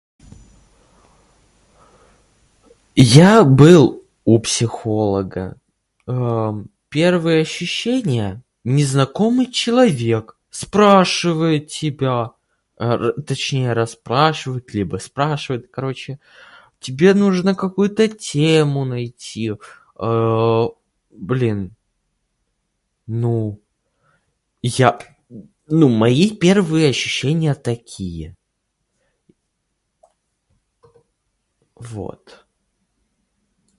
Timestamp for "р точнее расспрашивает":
12.93-14.73